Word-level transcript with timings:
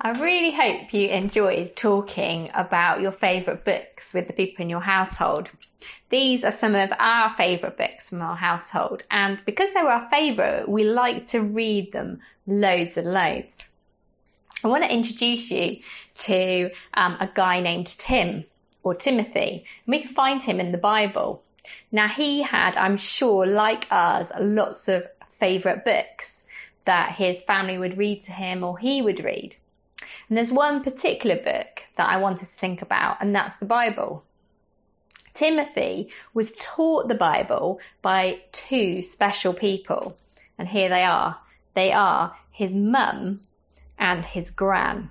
I 0.00 0.12
really 0.12 0.52
hope 0.52 0.94
you 0.94 1.08
enjoyed 1.08 1.74
talking 1.74 2.48
about 2.54 3.00
your 3.00 3.10
favourite 3.10 3.64
books 3.64 4.14
with 4.14 4.28
the 4.28 4.32
people 4.32 4.62
in 4.62 4.70
your 4.70 4.82
household. 4.82 5.50
These 6.08 6.44
are 6.44 6.52
some 6.52 6.76
of 6.76 6.92
our 7.00 7.34
favourite 7.34 7.76
books 7.76 8.08
from 8.08 8.22
our 8.22 8.36
household, 8.36 9.02
and 9.10 9.44
because 9.44 9.72
they're 9.74 9.90
our 9.90 10.08
favourite, 10.08 10.68
we 10.68 10.84
like 10.84 11.26
to 11.28 11.40
read 11.40 11.90
them 11.90 12.20
loads 12.46 12.96
and 12.96 13.12
loads. 13.12 13.68
I 14.62 14.68
want 14.68 14.84
to 14.84 14.94
introduce 14.94 15.50
you 15.50 15.80
to 16.18 16.70
um, 16.94 17.16
a 17.18 17.28
guy 17.34 17.60
named 17.60 17.88
Tim 17.88 18.44
or 18.84 18.94
Timothy, 18.94 19.64
we 19.86 20.00
can 20.00 20.12
find 20.12 20.42
him 20.42 20.60
in 20.60 20.70
the 20.70 20.78
Bible. 20.78 21.42
Now, 21.90 22.06
he 22.08 22.42
had, 22.42 22.76
I'm 22.76 22.96
sure, 22.96 23.44
like 23.46 23.88
us, 23.90 24.30
lots 24.40 24.86
of 24.86 25.08
favourite 25.28 25.84
books 25.84 26.46
that 26.84 27.16
his 27.16 27.42
family 27.42 27.78
would 27.78 27.98
read 27.98 28.22
to 28.22 28.32
him 28.32 28.62
or 28.62 28.78
he 28.78 29.02
would 29.02 29.24
read. 29.24 29.56
And 30.28 30.36
there's 30.36 30.52
one 30.52 30.82
particular 30.82 31.36
book 31.36 31.84
that 31.96 32.08
I 32.08 32.18
wanted 32.18 32.40
to 32.40 32.44
think 32.46 32.82
about, 32.82 33.18
and 33.20 33.34
that's 33.34 33.56
the 33.56 33.66
Bible. 33.66 34.24
Timothy 35.34 36.10
was 36.34 36.52
taught 36.58 37.08
the 37.08 37.14
Bible 37.14 37.80
by 38.02 38.40
two 38.52 39.02
special 39.02 39.54
people, 39.54 40.16
and 40.58 40.68
here 40.68 40.88
they 40.88 41.04
are. 41.04 41.38
They 41.74 41.92
are 41.92 42.36
his 42.50 42.74
mum 42.74 43.40
and 43.98 44.24
his 44.24 44.50
gran. 44.50 45.10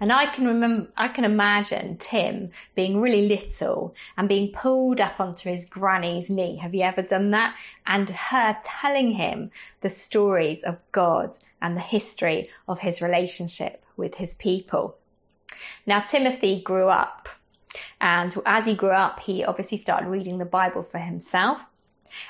And 0.00 0.12
I 0.12 0.26
can 0.26 0.46
remember, 0.46 0.88
I 0.96 1.08
can 1.08 1.24
imagine 1.24 1.96
Tim 1.98 2.50
being 2.74 3.00
really 3.00 3.26
little 3.28 3.94
and 4.16 4.28
being 4.28 4.52
pulled 4.52 5.00
up 5.00 5.20
onto 5.20 5.48
his 5.48 5.64
granny's 5.64 6.30
knee. 6.30 6.56
Have 6.56 6.74
you 6.74 6.82
ever 6.82 7.02
done 7.02 7.30
that? 7.32 7.56
And 7.86 8.10
her 8.10 8.56
telling 8.64 9.12
him 9.12 9.50
the 9.80 9.90
stories 9.90 10.62
of 10.62 10.78
God 10.92 11.30
and 11.62 11.76
the 11.76 11.80
history 11.80 12.48
of 12.66 12.80
his 12.80 13.02
relationship 13.02 13.84
with 14.00 14.16
his 14.16 14.34
people. 14.34 14.96
Now, 15.86 16.00
Timothy 16.00 16.60
grew 16.60 16.88
up, 16.88 17.28
and 18.00 18.36
as 18.44 18.66
he 18.66 18.74
grew 18.74 18.90
up, 18.90 19.20
he 19.20 19.44
obviously 19.44 19.78
started 19.78 20.08
reading 20.08 20.38
the 20.38 20.44
Bible 20.44 20.82
for 20.82 20.98
himself. 20.98 21.66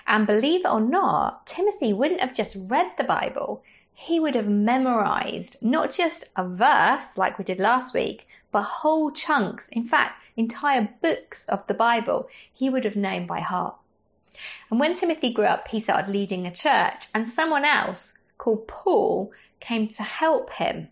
And 0.06 0.27
believe 0.27 0.67
it 0.67 0.70
or 0.70 0.81
not, 0.81 1.47
Timothy 1.47 1.94
wouldn't 1.94 2.20
have 2.20 2.34
just 2.34 2.56
read 2.59 2.92
the 2.98 3.05
Bible, 3.05 3.62
he 4.03 4.19
would 4.19 4.34
have 4.34 4.48
memorized 4.48 5.59
not 5.61 5.91
just 5.91 6.25
a 6.34 6.48
verse 6.48 7.19
like 7.19 7.36
we 7.36 7.44
did 7.44 7.61
last 7.61 7.92
week, 7.92 8.27
but 8.50 8.62
whole 8.62 9.11
chunks, 9.11 9.69
in 9.69 9.84
fact, 9.84 10.22
entire 10.37 10.89
books 11.03 11.44
of 11.47 11.66
the 11.66 11.75
Bible, 11.75 12.27
he 12.50 12.70
would 12.70 12.84
have 12.84 12.97
known 12.97 13.27
by 13.27 13.41
heart. 13.41 13.77
And 14.70 14.81
when 14.81 14.94
Timothy 14.94 15.34
grew 15.34 15.44
up, 15.44 15.69
he 15.69 15.81
started 15.81 16.11
leading 16.11 16.47
a 16.47 16.50
church, 16.50 17.09
and 17.14 17.28
someone 17.28 17.66
else 17.66 18.14
called 18.39 18.66
Paul 18.66 19.33
came 19.61 19.89
to 19.89 20.03
help 20.03 20.55
him 20.55 20.89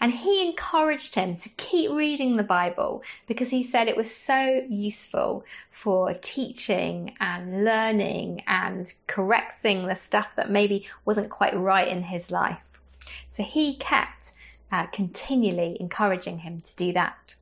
and 0.00 0.12
he 0.12 0.46
encouraged 0.46 1.14
him 1.14 1.36
to 1.36 1.48
keep 1.50 1.90
reading 1.90 2.36
the 2.36 2.42
Bible 2.42 3.02
because 3.26 3.50
he 3.50 3.62
said 3.62 3.88
it 3.88 3.96
was 3.96 4.14
so 4.14 4.64
useful 4.68 5.44
for 5.70 6.14
teaching 6.14 7.14
and 7.20 7.64
learning 7.64 8.42
and 8.46 8.92
correcting 9.06 9.86
the 9.86 9.94
stuff 9.94 10.34
that 10.36 10.50
maybe 10.50 10.86
wasn't 11.04 11.30
quite 11.30 11.56
right 11.56 11.88
in 11.88 12.04
his 12.04 12.30
life. 12.30 12.80
So 13.28 13.42
he 13.42 13.76
kept 13.76 14.32
uh, 14.72 14.86
continually 14.86 15.76
encouraging 15.78 16.40
him 16.40 16.60
to 16.60 16.74
do 16.76 16.92
that. 16.92 17.34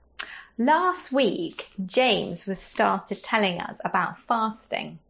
Last 0.56 1.10
week, 1.10 1.68
James 1.84 2.46
was 2.46 2.60
started 2.60 3.22
telling 3.22 3.60
us 3.60 3.80
about 3.84 4.18
fasting. 4.20 5.00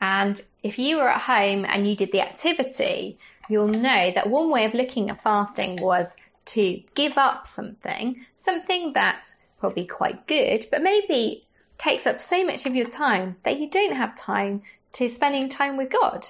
And 0.00 0.42
if 0.62 0.78
you 0.78 0.98
were 0.98 1.08
at 1.08 1.22
home 1.22 1.64
and 1.64 1.86
you 1.86 1.96
did 1.96 2.12
the 2.12 2.20
activity, 2.20 3.18
you'll 3.48 3.68
know 3.68 4.10
that 4.10 4.28
one 4.28 4.50
way 4.50 4.66
of 4.66 4.74
looking 4.74 5.08
at 5.08 5.20
fasting 5.20 5.76
was 5.76 6.16
to 6.46 6.82
give 6.94 7.16
up 7.16 7.46
something, 7.46 8.24
something 8.36 8.92
that's 8.92 9.56
probably 9.60 9.86
quite 9.86 10.26
good, 10.26 10.66
but 10.70 10.82
maybe 10.82 11.46
takes 11.78 12.06
up 12.06 12.20
so 12.20 12.44
much 12.44 12.66
of 12.66 12.76
your 12.76 12.88
time 12.88 13.36
that 13.42 13.58
you 13.58 13.68
don't 13.68 13.96
have 13.96 14.16
time 14.16 14.62
to 14.92 15.08
spending 15.08 15.48
time 15.48 15.76
with 15.76 15.90
God. 15.90 16.26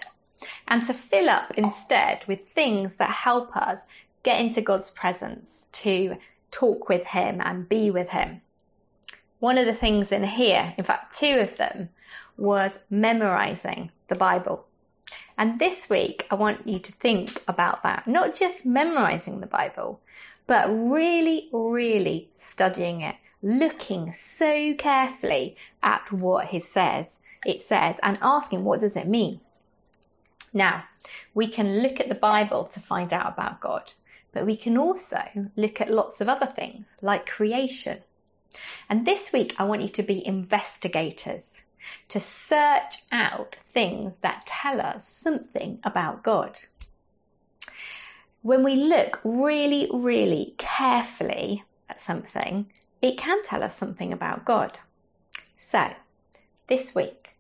And 0.69 0.85
to 0.85 0.93
fill 0.93 1.31
up 1.31 1.53
instead 1.57 2.25
with 2.27 2.49
things 2.49 2.97
that 2.97 3.11
help 3.11 3.57
us 3.57 3.81
get 4.25 4.41
into 4.41 4.61
God's 4.61 4.91
presence, 4.91 5.67
to 5.73 6.17
talk 6.51 6.89
with 6.89 7.07
Him 7.07 7.41
and 7.43 7.69
be 7.69 7.91
with 7.91 8.11
Him. 8.11 8.43
One 9.39 9.59
of 9.59 9.67
the 9.67 9.75
things 9.75 10.13
in 10.13 10.25
here, 10.25 10.75
in 10.77 10.85
fact, 10.85 11.19
two 11.19 11.39
of 11.39 11.57
them, 11.57 11.91
was 12.37 12.81
memorizing 12.91 13.91
the 14.09 14.15
Bible. 14.15 14.67
And 15.37 15.59
this 15.59 15.89
week, 15.91 16.27
I 16.31 16.35
want 16.35 16.67
you 16.67 16.79
to 16.79 16.93
think 16.93 17.43
about 17.49 17.83
that. 17.83 18.07
Not 18.07 18.35
just 18.35 18.65
memorizing 18.65 19.41
the 19.41 19.47
Bible, 19.47 20.01
but 20.47 20.69
really, 20.69 21.49
really 21.53 22.31
studying 22.35 23.01
it, 23.01 23.17
looking 23.43 24.13
so 24.13 24.75
carefully 24.75 25.57
at 25.83 26.11
what 26.13 26.49
he 26.49 26.61
says, 26.61 27.21
it 27.45 27.61
says, 27.61 27.97
and 28.03 28.19
asking 28.23 28.65
what 28.65 28.81
does 28.81 28.97
it 28.97 29.07
mean. 29.07 29.41
Now, 30.53 30.85
we 31.35 31.49
can 31.49 31.83
look 31.83 32.01
at 32.01 32.09
the 32.09 32.15
Bible 32.15 32.65
to 32.65 32.81
find 32.81 33.13
out 33.13 33.33
about 33.33 33.61
God, 33.61 33.93
but 34.33 34.47
we 34.47 34.57
can 34.57 34.79
also 34.79 35.51
look 35.57 35.81
at 35.81 35.91
lots 35.91 36.21
of 36.21 36.29
other 36.29 36.47
things 36.47 36.97
like 37.03 37.27
creation. 37.27 37.99
And 38.89 39.05
this 39.05 39.33
week, 39.33 39.55
I 39.59 39.65
want 39.65 39.83
you 39.83 39.89
to 39.89 40.03
be 40.03 40.27
investigators, 40.27 41.63
to 42.09 42.21
search 42.21 42.97
out 43.11 43.57
things 43.67 44.19
that 44.19 44.47
tell 44.47 44.81
us 44.81 45.07
something 45.09 45.81
about 45.85 46.23
God 46.23 46.61
when 48.45 48.63
we 48.63 48.77
look 48.77 49.23
really, 49.25 49.89
really 49.91 50.55
carefully 50.59 51.65
at 51.89 51.99
something, 51.99 52.67
it 53.01 53.17
can 53.17 53.43
tell 53.43 53.63
us 53.63 53.75
something 53.75 54.13
about 54.13 54.45
God. 54.45 54.81
So, 55.57 55.95
this 56.67 56.95
week, 56.95 57.31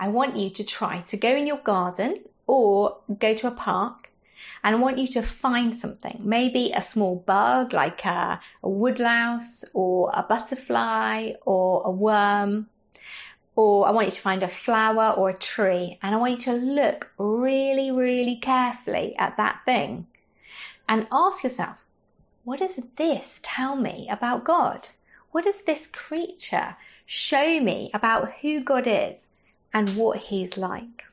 I 0.00 0.08
want 0.08 0.34
you 0.34 0.50
to 0.50 0.64
try 0.64 1.02
to 1.02 1.16
go 1.16 1.28
in 1.28 1.46
your 1.46 1.58
garden 1.58 2.24
or 2.48 2.98
go 3.20 3.34
to 3.34 3.46
a 3.46 3.52
park 3.52 4.10
and 4.64 4.74
I 4.74 4.78
want 4.80 4.98
you 4.98 5.06
to 5.06 5.22
find 5.22 5.76
something, 5.76 6.22
maybe 6.24 6.72
a 6.74 6.82
small 6.82 7.14
bug 7.14 7.72
like 7.72 8.04
a, 8.04 8.40
a 8.60 8.68
woodlouse 8.68 9.64
or 9.74 10.10
a 10.12 10.24
butterfly 10.24 11.34
or 11.46 11.82
a 11.84 11.90
worm. 11.92 12.66
Or 13.54 13.86
I 13.86 13.92
want 13.92 14.08
you 14.08 14.12
to 14.12 14.20
find 14.20 14.42
a 14.42 14.48
flower 14.48 15.14
or 15.16 15.30
a 15.30 15.38
tree 15.38 16.00
and 16.02 16.16
I 16.16 16.18
want 16.18 16.32
you 16.32 16.52
to 16.52 16.54
look 16.54 17.12
really, 17.16 17.92
really 17.92 18.40
carefully 18.42 19.14
at 19.16 19.36
that 19.36 19.60
thing 19.64 20.08
and 20.88 21.06
ask 21.12 21.44
yourself, 21.44 21.84
what 22.44 22.60
does 22.60 22.80
this 22.96 23.40
tell 23.42 23.76
me 23.76 24.08
about 24.10 24.44
God? 24.44 24.88
What 25.30 25.44
does 25.44 25.62
this 25.62 25.86
creature 25.86 26.76
show 27.04 27.60
me 27.60 27.90
about 27.92 28.32
who 28.40 28.60
God 28.60 28.86
is 28.86 29.28
and 29.72 29.90
what 29.96 30.18
He's 30.18 30.56
like? 30.56 31.04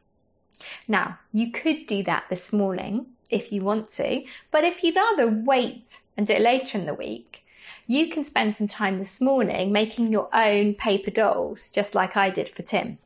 Now, 0.87 1.19
you 1.33 1.51
could 1.51 1.87
do 1.87 2.03
that 2.03 2.25
this 2.29 2.53
morning 2.53 3.07
if 3.29 3.51
you 3.51 3.61
want 3.61 3.91
to, 3.93 4.23
but 4.51 4.63
if 4.63 4.83
you'd 4.83 4.95
rather 4.95 5.27
wait 5.27 5.99
and 6.15 6.25
do 6.25 6.33
it 6.33 6.41
later 6.41 6.77
in 6.77 6.85
the 6.85 6.93
week, 6.93 7.43
you 7.87 8.09
can 8.09 8.23
spend 8.23 8.55
some 8.55 8.67
time 8.67 8.97
this 8.97 9.19
morning 9.19 9.71
making 9.71 10.11
your 10.11 10.29
own 10.33 10.73
paper 10.73 11.11
dolls, 11.11 11.69
just 11.71 11.95
like 11.95 12.15
I 12.15 12.29
did 12.29 12.49
for 12.49 12.61
Tim. 12.63 12.97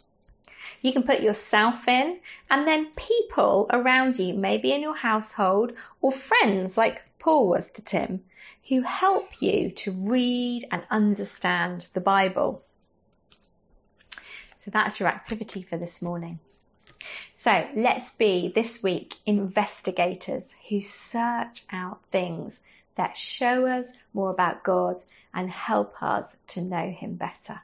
You 0.82 0.94
can 0.94 1.04
put 1.04 1.22
yourself 1.22 1.88
in 1.88 2.20
and 2.50 2.68
then 2.68 2.92
people 2.96 3.68
around 3.72 4.20
you, 4.20 4.34
maybe 4.34 4.72
in 4.72 4.82
your 4.82 4.96
household 4.96 5.74
or 6.02 6.12
friends 6.12 6.78
like 6.78 7.04
Paul 7.20 7.48
was 7.48 7.70
to 7.72 7.84
Tim, 7.84 8.24
who 8.70 8.82
help 8.82 9.42
you 9.42 9.72
to 9.72 9.92
read 9.92 10.66
and 10.72 10.84
understand 10.90 11.88
the 11.94 12.02
Bible. 12.02 12.64
So 14.58 14.72
that's 14.72 15.00
your 15.00 15.10
activity 15.10 15.62
for 15.62 15.78
this 15.78 16.02
morning. 16.02 16.40
So 17.34 17.68
let's 17.76 18.12
be 18.12 18.52
this 18.54 18.84
week 18.84 19.16
investigators 19.26 20.56
who 20.70 20.82
search 20.82 21.62
out 21.72 22.02
things 22.12 22.60
that 22.96 23.18
show 23.18 23.66
us 23.66 23.94
more 24.14 24.30
about 24.30 24.64
God 24.64 24.98
and 25.34 25.50
help 25.50 26.04
us 26.04 26.36
to 26.48 26.62
know 26.62 26.92
Him 26.92 27.16
better. 27.16 27.62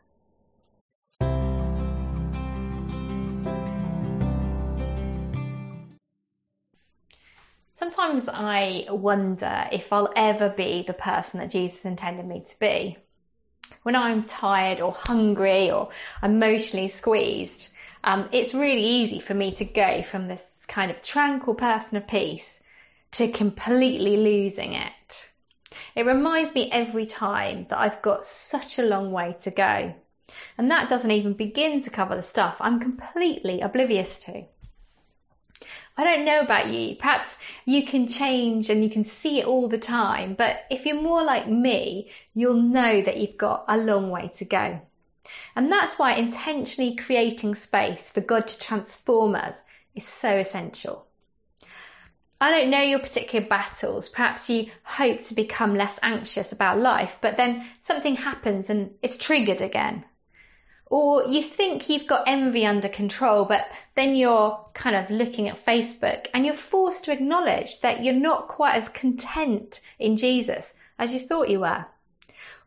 Sometimes 7.75 8.29
I 8.29 8.85
wonder 8.89 9.67
if 9.69 9.91
I'll 9.91 10.11
ever 10.15 10.47
be 10.47 10.85
the 10.87 10.93
person 10.93 11.41
that 11.41 11.51
Jesus 11.51 11.83
intended 11.83 12.25
me 12.25 12.39
to 12.39 12.59
be. 12.59 12.97
When 13.83 13.97
I'm 13.97 14.23
tired 14.23 14.79
or 14.79 14.93
hungry 14.93 15.69
or 15.69 15.89
emotionally 16.23 16.87
squeezed, 16.87 17.67
um, 18.05 18.29
it's 18.31 18.53
really 18.53 18.81
easy 18.81 19.19
for 19.19 19.33
me 19.33 19.51
to 19.55 19.65
go 19.65 20.03
from 20.03 20.29
this 20.29 20.65
kind 20.69 20.89
of 20.89 21.01
tranquil 21.01 21.53
person 21.53 21.97
of 21.97 22.07
peace 22.07 22.61
to 23.11 23.27
completely 23.27 24.15
losing 24.15 24.71
it. 24.71 25.29
It 25.95 26.05
reminds 26.05 26.55
me 26.55 26.69
every 26.71 27.05
time 27.05 27.65
that 27.69 27.77
I've 27.77 28.01
got 28.01 28.23
such 28.23 28.79
a 28.79 28.83
long 28.83 29.11
way 29.11 29.35
to 29.41 29.51
go. 29.51 29.93
And 30.57 30.71
that 30.71 30.87
doesn't 30.87 31.11
even 31.11 31.33
begin 31.33 31.81
to 31.81 31.89
cover 31.89 32.15
the 32.15 32.23
stuff 32.23 32.55
I'm 32.61 32.79
completely 32.79 33.59
oblivious 33.59 34.17
to. 34.19 34.45
I 35.97 36.03
don't 36.03 36.25
know 36.25 36.41
about 36.41 36.67
you. 36.67 36.95
Perhaps 36.97 37.37
you 37.65 37.85
can 37.85 38.07
change 38.07 38.69
and 38.69 38.83
you 38.83 38.89
can 38.89 39.05
see 39.05 39.39
it 39.39 39.45
all 39.45 39.69
the 39.69 39.77
time. 39.77 40.33
But 40.33 40.65
if 40.69 40.85
you're 40.85 41.01
more 41.01 41.23
like 41.23 41.47
me, 41.47 42.09
you'll 42.33 42.61
know 42.61 43.01
that 43.01 43.17
you've 43.17 43.37
got 43.37 43.63
a 43.67 43.77
long 43.77 44.09
way 44.09 44.29
to 44.35 44.45
go. 44.45 44.81
And 45.55 45.71
that's 45.71 45.97
why 45.97 46.13
intentionally 46.13 46.95
creating 46.95 47.55
space 47.55 48.11
for 48.11 48.21
God 48.21 48.47
to 48.47 48.59
transform 48.59 49.35
us 49.35 49.63
is 49.95 50.05
so 50.05 50.37
essential. 50.37 51.07
I 52.41 52.51
don't 52.51 52.69
know 52.69 52.81
your 52.81 52.99
particular 52.99 53.45
battles. 53.45 54.09
Perhaps 54.09 54.49
you 54.49 54.69
hope 54.83 55.23
to 55.23 55.33
become 55.33 55.75
less 55.75 55.97
anxious 56.03 56.51
about 56.51 56.79
life, 56.79 57.17
but 57.21 57.37
then 57.37 57.65
something 57.79 58.17
happens 58.17 58.69
and 58.69 58.91
it's 59.01 59.17
triggered 59.17 59.61
again. 59.61 60.03
Or 60.87 61.25
you 61.25 61.41
think 61.41 61.89
you've 61.89 62.05
got 62.05 62.27
envy 62.27 62.65
under 62.65 62.89
control, 62.89 63.45
but 63.45 63.65
then 63.95 64.15
you're 64.15 64.63
kind 64.73 64.95
of 64.95 65.09
looking 65.09 65.49
at 65.49 65.63
Facebook 65.63 66.27
and 66.33 66.45
you're 66.45 66.53
forced 66.53 67.05
to 67.05 67.11
acknowledge 67.11 67.79
that 67.81 68.03
you're 68.03 68.13
not 68.13 68.47
quite 68.47 68.75
as 68.75 68.87
content 68.87 69.81
in 69.97 70.15
Jesus 70.15 70.73
as 70.99 71.11
you 71.13 71.19
thought 71.19 71.49
you 71.49 71.61
were. 71.61 71.85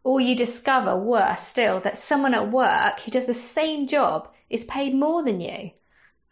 Or 0.03 0.20
you 0.20 0.35
discover, 0.35 0.97
worse 0.97 1.43
still, 1.43 1.81
that 1.81 1.97
someone 1.97 2.35
at 2.35 2.50
work 2.50 3.00
who 3.00 3.11
does 3.11 3.26
the 3.26 3.35
same 3.35 3.87
job 3.87 4.29
is 4.50 4.64
paid 4.64 4.94
more 4.94 5.23
than 5.23 5.41
you. 5.41 5.71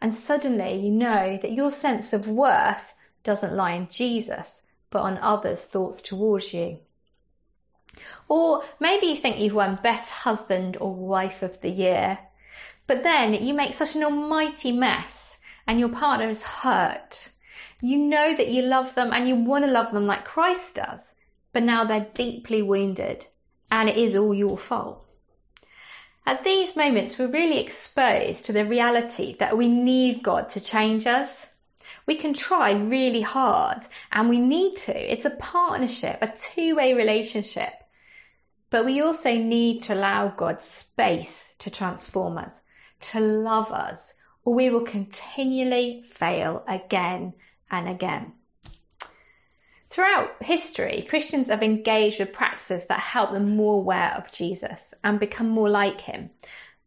And 0.01 0.13
suddenly 0.13 0.75
you 0.75 0.91
know 0.91 1.39
that 1.41 1.53
your 1.53 1.71
sense 1.71 2.11
of 2.11 2.27
worth 2.27 2.93
doesn't 3.23 3.55
lie 3.55 3.73
in 3.73 3.87
Jesus, 3.87 4.63
but 4.89 5.01
on 5.01 5.17
others' 5.19 5.65
thoughts 5.65 6.01
towards 6.01 6.53
you. 6.53 6.79
Or 8.27 8.63
maybe 8.79 9.07
you 9.07 9.15
think 9.15 9.39
you've 9.39 9.53
won 9.53 9.79
Best 9.81 10.11
Husband 10.11 10.77
or 10.79 10.93
Wife 10.93 11.41
of 11.41 11.61
the 11.61 11.69
Year, 11.69 12.19
but 12.87 13.03
then 13.03 13.33
you 13.33 13.53
make 13.53 13.73
such 13.73 13.95
an 13.95 14.03
almighty 14.03 14.71
mess 14.71 15.39
and 15.67 15.79
your 15.79 15.89
partner 15.89 16.29
is 16.29 16.43
hurt. 16.43 17.29
You 17.81 17.97
know 17.97 18.33
that 18.33 18.47
you 18.47 18.63
love 18.63 18.95
them 18.95 19.11
and 19.13 19.27
you 19.27 19.35
want 19.35 19.65
to 19.65 19.71
love 19.71 19.91
them 19.91 20.07
like 20.07 20.25
Christ 20.25 20.75
does, 20.75 21.15
but 21.53 21.63
now 21.63 21.83
they're 21.83 22.07
deeply 22.13 22.61
wounded 22.61 23.27
and 23.69 23.89
it 23.89 23.97
is 23.97 24.15
all 24.15 24.33
your 24.33 24.57
fault. 24.57 25.03
At 26.25 26.43
these 26.43 26.75
moments, 26.75 27.17
we're 27.17 27.27
really 27.27 27.59
exposed 27.59 28.45
to 28.45 28.53
the 28.53 28.65
reality 28.65 29.35
that 29.39 29.57
we 29.57 29.69
need 29.69 30.23
God 30.23 30.49
to 30.49 30.59
change 30.59 31.07
us. 31.07 31.47
We 32.05 32.15
can 32.15 32.33
try 32.33 32.71
really 32.71 33.21
hard 33.21 33.83
and 34.11 34.27
we 34.27 34.39
need 34.39 34.75
to. 34.77 35.11
It's 35.11 35.25
a 35.25 35.37
partnership, 35.37 36.17
a 36.21 36.27
two 36.27 36.75
way 36.75 36.93
relationship. 36.93 37.71
But 38.69 38.85
we 38.85 39.01
also 39.01 39.33
need 39.33 39.83
to 39.83 39.93
allow 39.93 40.27
God 40.29 40.61
space 40.61 41.55
to 41.59 41.69
transform 41.69 42.37
us, 42.37 42.63
to 43.01 43.19
love 43.19 43.71
us, 43.71 44.13
or 44.43 44.53
we 44.53 44.69
will 44.69 44.81
continually 44.81 46.03
fail 46.05 46.63
again 46.67 47.33
and 47.71 47.87
again. 47.87 48.33
Throughout 49.89 50.43
history, 50.43 51.05
Christians 51.07 51.47
have 51.47 51.63
engaged 51.63 52.19
with 52.19 52.33
practices 52.33 52.85
that 52.87 52.99
help 52.99 53.31
them 53.31 53.55
more 53.55 53.75
aware 53.75 54.13
of 54.17 54.31
Jesus 54.31 54.93
and 55.03 55.19
become 55.19 55.47
more 55.47 55.69
like 55.69 56.01
him. 56.01 56.29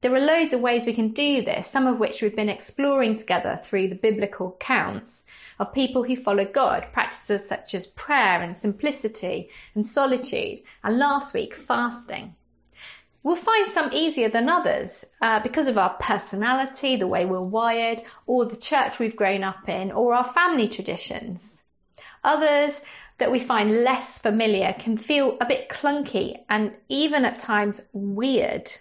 There 0.03 0.15
are 0.15 0.21
loads 0.21 0.55
of 0.55 0.63
ways 0.63 0.87
we 0.87 0.95
can 0.95 1.09
do 1.09 1.43
this, 1.43 1.71
some 1.71 1.87
of 1.87 1.99
which 1.99 2.23
we've 2.23 2.35
been 2.35 2.49
exploring 2.49 3.19
together 3.19 3.61
through 3.63 3.89
the 3.89 3.95
biblical 3.95 4.49
accounts 4.49 5.25
of 5.59 5.75
people 5.75 6.05
who 6.05 6.17
follow 6.17 6.47
God, 6.47 6.87
practices 6.95 7.47
such 7.47 7.75
as 7.75 7.87
prayer 7.87 8.41
and 8.41 8.57
simplicity 8.57 9.51
and 9.75 9.85
solitude, 9.85 10.61
and 10.83 10.99
last 10.99 11.35
week, 11.35 11.55
fasting. 11.55 12.35
We'll 13.23 13.37
find 13.37 13.67
some 13.67 13.91
easier 13.93 14.31
than 14.31 14.49
others 14.49 15.05
uh, 15.21 15.41
because 15.41 15.69
of 15.69 15.77
our 15.77 15.95
personality, 16.01 16.97
the 16.97 17.07
way 17.07 17.27
we're 17.27 17.43
wired, 17.43 18.01
or 18.27 18.47
the 18.47 18.57
church 18.57 18.99
we've 18.99 19.17
grown 19.17 19.45
up 19.45 19.69
in, 19.69 19.93
or 19.93 20.15
our 20.15 20.25
family 20.25 20.69
traditions. 20.69 21.65
Others 22.25 22.81
that 23.19 23.31
we 23.31 23.39
find 23.39 23.85
less 23.85 24.19
familiar 24.19 24.75
can 24.79 24.97
feel 24.97 25.37
a 25.43 25.47
bit 25.47 25.69
clunky 25.69 26.39
and 26.49 26.73
even 26.89 27.27
at 27.27 27.39
times 27.39 27.83
weird. 27.93 28.73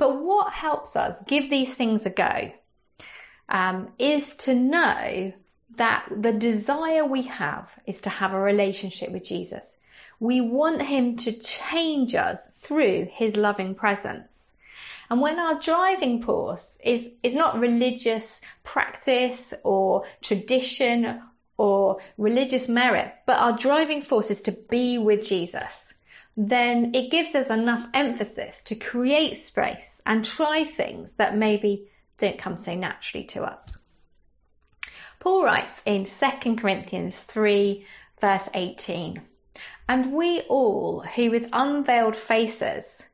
But 0.00 0.22
what 0.22 0.54
helps 0.54 0.96
us 0.96 1.22
give 1.26 1.50
these 1.50 1.74
things 1.74 2.06
a 2.06 2.10
go 2.10 2.52
um, 3.50 3.88
is 3.98 4.34
to 4.36 4.54
know 4.54 5.34
that 5.76 6.06
the 6.10 6.32
desire 6.32 7.04
we 7.04 7.24
have 7.24 7.68
is 7.86 8.00
to 8.00 8.08
have 8.08 8.32
a 8.32 8.40
relationship 8.40 9.10
with 9.10 9.24
Jesus. 9.24 9.76
We 10.18 10.40
want 10.40 10.80
him 10.80 11.16
to 11.16 11.32
change 11.32 12.14
us 12.14 12.46
through 12.46 13.08
his 13.12 13.36
loving 13.36 13.74
presence. 13.74 14.54
And 15.10 15.20
when 15.20 15.38
our 15.38 15.60
driving 15.60 16.22
force 16.22 16.78
is, 16.82 17.12
is 17.22 17.34
not 17.34 17.60
religious 17.60 18.40
practice 18.64 19.52
or 19.64 20.04
tradition 20.22 21.20
or 21.58 21.98
religious 22.16 22.68
merit, 22.68 23.12
but 23.26 23.36
our 23.36 23.54
driving 23.54 24.00
force 24.00 24.30
is 24.30 24.40
to 24.42 24.52
be 24.52 24.96
with 24.96 25.26
Jesus 25.26 25.92
then 26.48 26.92
it 26.94 27.10
gives 27.10 27.34
us 27.34 27.50
enough 27.50 27.86
emphasis 27.92 28.62
to 28.62 28.74
create 28.74 29.36
space 29.36 30.00
and 30.06 30.24
try 30.24 30.64
things 30.64 31.16
that 31.16 31.36
maybe 31.36 31.86
don't 32.16 32.38
come 32.38 32.56
so 32.56 32.74
naturally 32.74 33.24
to 33.26 33.42
us. 33.42 33.76
Paul 35.18 35.44
writes 35.44 35.82
in 35.84 36.06
2 36.06 36.56
Corinthians 36.56 37.20
3, 37.24 37.84
verse 38.22 38.48
18, 38.54 39.20
and 39.86 40.14
we 40.14 40.40
all 40.48 41.00
who 41.00 41.30
with 41.30 41.50
unveiled 41.52 42.16
faces, 42.16 43.06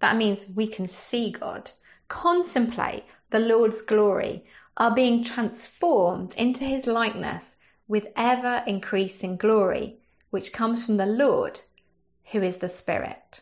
that 0.00 0.18
means 0.18 0.46
we 0.54 0.66
can 0.66 0.86
see 0.86 1.30
God, 1.30 1.70
contemplate 2.08 3.04
the 3.30 3.40
Lord's 3.40 3.80
glory, 3.80 4.44
are 4.76 4.94
being 4.94 5.24
transformed 5.24 6.34
into 6.34 6.64
his 6.64 6.86
likeness 6.86 7.56
with 7.88 8.12
ever 8.14 8.62
increasing 8.66 9.38
glory, 9.38 9.96
which 10.28 10.52
comes 10.52 10.84
from 10.84 10.96
the 10.96 11.06
Lord 11.06 11.60
who 12.32 12.42
is 12.42 12.58
the 12.58 12.68
Spirit. 12.68 13.40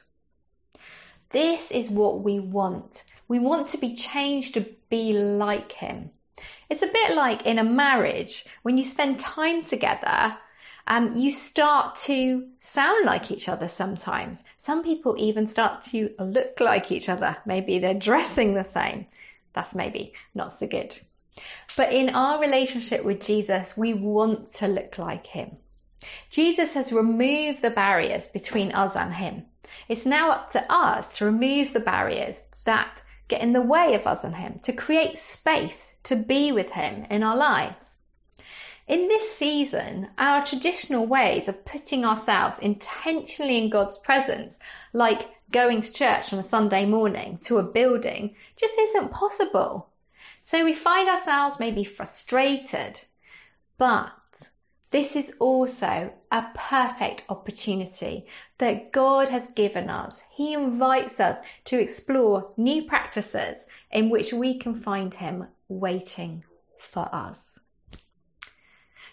This 1.30 1.70
is 1.70 1.88
what 1.88 2.20
we 2.22 2.38
want. 2.38 3.04
We 3.28 3.38
want 3.38 3.68
to 3.68 3.78
be 3.78 3.94
changed 3.94 4.54
to 4.54 4.66
be 4.90 5.12
like 5.12 5.72
Him. 5.72 6.10
It's 6.68 6.82
a 6.82 6.86
bit 6.86 7.14
like 7.14 7.46
in 7.46 7.58
a 7.58 7.64
marriage, 7.64 8.44
when 8.62 8.76
you 8.76 8.84
spend 8.84 9.20
time 9.20 9.64
together, 9.64 10.36
um, 10.86 11.14
you 11.14 11.30
start 11.30 11.94
to 12.00 12.46
sound 12.60 13.06
like 13.06 13.30
each 13.30 13.48
other 13.48 13.68
sometimes. 13.68 14.42
Some 14.58 14.82
people 14.82 15.14
even 15.18 15.46
start 15.46 15.82
to 15.84 16.12
look 16.18 16.60
like 16.60 16.90
each 16.90 17.08
other. 17.08 17.36
Maybe 17.46 17.78
they're 17.78 17.94
dressing 17.94 18.54
the 18.54 18.64
same. 18.64 19.06
That's 19.52 19.74
maybe 19.74 20.12
not 20.34 20.52
so 20.52 20.66
good. 20.66 20.96
But 21.76 21.92
in 21.92 22.10
our 22.10 22.40
relationship 22.40 23.04
with 23.04 23.20
Jesus, 23.20 23.76
we 23.76 23.94
want 23.94 24.52
to 24.54 24.68
look 24.68 24.98
like 24.98 25.26
Him. 25.26 25.56
Jesus 26.30 26.74
has 26.74 26.92
removed 26.92 27.62
the 27.62 27.70
barriers 27.70 28.28
between 28.28 28.72
us 28.72 28.96
and 28.96 29.14
Him. 29.14 29.46
It's 29.88 30.06
now 30.06 30.30
up 30.30 30.50
to 30.52 30.64
us 30.72 31.16
to 31.18 31.24
remove 31.24 31.72
the 31.72 31.80
barriers 31.80 32.44
that 32.64 33.02
get 33.28 33.42
in 33.42 33.52
the 33.52 33.62
way 33.62 33.94
of 33.94 34.06
us 34.06 34.24
and 34.24 34.36
Him, 34.36 34.60
to 34.62 34.72
create 34.72 35.18
space 35.18 35.94
to 36.04 36.16
be 36.16 36.52
with 36.52 36.70
Him 36.70 37.06
in 37.10 37.22
our 37.22 37.36
lives. 37.36 37.98
In 38.88 39.08
this 39.08 39.32
season, 39.34 40.08
our 40.18 40.44
traditional 40.44 41.06
ways 41.06 41.48
of 41.48 41.64
putting 41.64 42.04
ourselves 42.04 42.58
intentionally 42.58 43.56
in 43.58 43.70
God's 43.70 43.96
presence, 43.98 44.58
like 44.92 45.30
going 45.50 45.80
to 45.80 45.92
church 45.92 46.32
on 46.32 46.38
a 46.38 46.42
Sunday 46.42 46.84
morning 46.84 47.38
to 47.44 47.58
a 47.58 47.62
building, 47.62 48.34
just 48.56 48.78
isn't 48.78 49.12
possible. 49.12 49.88
So 50.42 50.64
we 50.64 50.74
find 50.74 51.08
ourselves 51.08 51.60
maybe 51.60 51.84
frustrated, 51.84 53.00
but 53.78 54.12
this 54.92 55.16
is 55.16 55.32
also 55.38 56.12
a 56.30 56.44
perfect 56.54 57.24
opportunity 57.30 58.26
that 58.58 58.92
God 58.92 59.30
has 59.30 59.48
given 59.48 59.88
us. 59.88 60.22
He 60.30 60.52
invites 60.52 61.18
us 61.18 61.38
to 61.64 61.80
explore 61.80 62.52
new 62.58 62.84
practices 62.84 63.64
in 63.90 64.10
which 64.10 64.34
we 64.34 64.58
can 64.58 64.74
find 64.74 65.14
Him 65.14 65.46
waiting 65.68 66.44
for 66.78 67.08
us. 67.12 67.58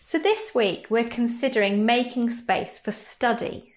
So 0.04 0.20
this 0.20 0.54
week 0.54 0.88
we're 0.90 1.08
considering 1.08 1.86
making 1.86 2.30
space 2.32 2.78
for 2.78 2.92
study. 2.92 3.74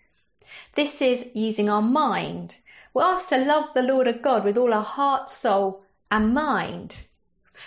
This 0.75 1.01
is 1.01 1.31
using 1.35 1.71
our 1.71 1.83
mind. 1.83 2.57
We're 2.95 3.05
asked 3.05 3.29
to 3.29 3.39
love 3.39 3.75
the 3.75 3.83
Lord 3.83 4.09
of 4.09 4.23
God 4.23 4.45
with 4.45 4.59
all 4.59 4.75
our 4.75 4.83
heart, 4.83 5.31
soul, 5.31 5.85
and 6.11 6.35
mind. 6.35 6.97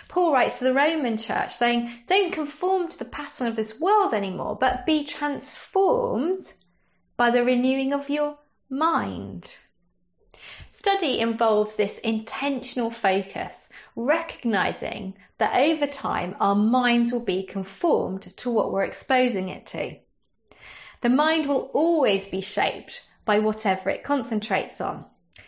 Paul 0.08 0.32
writes 0.32 0.58
to 0.58 0.64
the 0.64 0.74
Roman 0.74 1.16
church 1.16 1.54
saying, 1.54 1.90
Don't 2.06 2.32
conform 2.32 2.88
to 2.88 2.98
the 2.98 3.04
pattern 3.04 3.46
of 3.46 3.56
this 3.56 3.80
world 3.80 4.14
anymore, 4.14 4.56
but 4.60 4.86
be 4.86 5.04
transformed 5.04 6.52
by 7.16 7.30
the 7.30 7.44
renewing 7.44 7.92
of 7.92 8.10
your 8.10 8.38
mind. 8.68 9.56
Study 10.70 11.18
involves 11.18 11.76
this 11.76 11.98
intentional 11.98 12.90
focus, 12.90 13.68
recognizing 13.96 15.14
that 15.38 15.58
over 15.58 15.86
time 15.86 16.36
our 16.38 16.54
minds 16.54 17.12
will 17.12 17.24
be 17.24 17.42
conformed 17.42 18.22
to 18.36 18.50
what 18.50 18.72
we're 18.72 18.84
exposing 18.84 19.48
it 19.48 19.66
to. 19.66 19.96
The 21.00 21.08
mind 21.08 21.46
will 21.46 21.70
always 21.74 22.28
be 22.28 22.40
shaped 22.40 23.06
by 23.24 23.38
whatever 23.38 23.90
it 23.90 24.04
concentrates 24.04 24.80
on. 24.80 25.04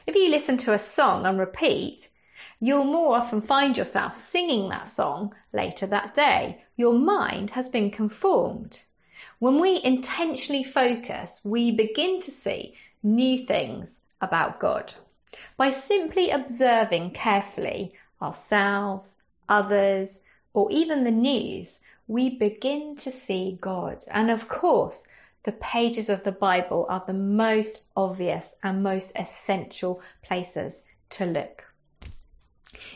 If 0.07 0.15
you 0.15 0.31
listen 0.31 0.57
to 0.59 0.73
a 0.73 0.79
song 0.79 1.27
on 1.27 1.39
repeat, 1.39 2.09
you'll 2.61 2.85
more 2.85 3.17
often 3.17 3.41
find 3.41 3.77
yourself 3.77 4.15
singing 4.15 4.69
that 4.69 4.89
song 4.89 5.35
later 5.53 5.87
that 5.87 6.15
day. 6.15 6.63
your 6.77 6.95
mind 6.95 7.51
has 7.51 7.69
been 7.69 7.91
conformed. 7.91 8.81
When 9.41 9.61
we 9.61 9.81
intentionally 9.83 10.63
focus, 10.63 11.41
we 11.45 11.73
begin 11.73 12.21
to 12.23 12.31
see 12.31 12.75
new 13.03 13.45
things 13.45 13.99
about 14.21 14.61
God. 14.61 14.95
By 15.57 15.71
simply 15.71 16.31
observing 16.31 17.11
carefully 17.13 17.95
ourselves, 18.23 19.17
others, 19.49 20.21
or 20.55 20.71
even 20.71 21.05
the 21.05 21.11
news, 21.11 21.81
we 22.07 22.37
begin 22.37 22.97
to 22.97 23.11
see 23.11 23.59
God. 23.61 24.05
And 24.11 24.31
of 24.31 24.49
course, 24.49 25.05
the 25.45 25.53
pages 25.53 26.09
of 26.09 26.25
the 26.25 26.33
Bible 26.33 26.87
are 26.89 27.05
the 27.07 27.13
most 27.13 27.83
obvious 27.97 28.55
and 28.63 28.83
most 28.83 29.13
essential 29.17 30.01
places 30.23 30.83
to 31.11 31.27
look. 31.27 31.68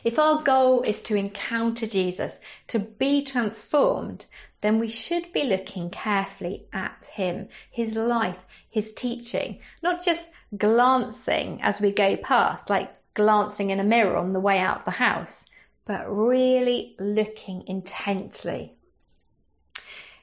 If 0.05 0.19
our 0.19 0.43
goal 0.43 0.83
is 0.83 1.01
to 1.03 1.17
encounter 1.17 1.87
Jesus, 1.87 2.39
to 2.69 2.79
be 2.79 3.25
transformed, 3.25 4.27
then 4.61 4.79
we 4.79 4.89
should 4.89 5.33
be 5.33 5.45
looking 5.45 5.91
carefully 5.91 6.67
at 6.73 7.05
him, 7.15 7.49
his 7.71 7.95
life, 7.95 8.45
his 8.69 8.93
teaching, 8.93 9.61
not 9.83 10.05
just 10.05 10.33
glancing 10.57 11.61
as 11.63 11.81
we 11.81 11.93
go 11.93 12.17
past, 12.17 12.71
like 12.71 12.93
glancing 13.15 13.71
in 13.71 13.81
a 13.81 13.85
mirror 13.85 14.17
on 14.17 14.33
the 14.33 14.41
way 14.41 14.59
out 14.59 14.79
of 14.79 14.85
the 14.85 14.93
house, 14.93 15.47
but 15.85 16.05
really 16.07 16.95
looking 16.99 17.65
intently. 17.67 18.75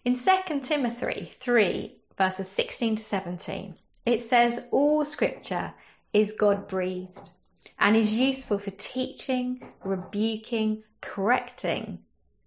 In 0.05 0.15
2 0.15 0.61
Timothy 0.61 1.33
3, 1.39 1.95
verses 2.17 2.47
16 2.49 2.95
to 2.97 3.03
17, 3.03 3.75
it 4.05 4.21
says, 4.21 4.65
All 4.71 5.03
scripture 5.05 5.73
is 6.13 6.31
God 6.31 6.67
breathed 6.67 7.31
and 7.79 7.95
is 7.95 8.13
useful 8.13 8.59
for 8.59 8.71
teaching, 8.71 9.65
rebuking, 9.83 10.83
correcting, 11.01 11.99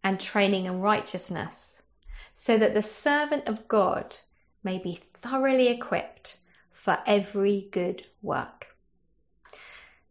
and 0.05 0.21
training 0.21 0.67
in 0.67 0.81
righteousness, 0.81 1.83
so 2.35 2.59
that 2.59 2.75
the 2.75 2.83
servant 2.83 3.47
of 3.47 3.69
God 3.69 4.19
may 4.63 4.79
be 4.79 5.01
thoroughly 5.15 5.69
equipped 5.69 6.37
for 6.71 6.99
every 7.07 7.69
good 7.71 8.07
work. 8.21 8.67